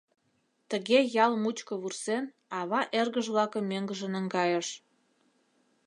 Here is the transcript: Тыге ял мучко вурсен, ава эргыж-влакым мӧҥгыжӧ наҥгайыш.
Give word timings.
Тыге 0.69 0.99
ял 1.25 1.31
мучко 1.43 1.73
вурсен, 1.81 2.25
ава 2.59 2.81
эргыж-влакым 2.99 3.63
мӧҥгыжӧ 3.71 4.07
наҥгайыш. 4.13 4.67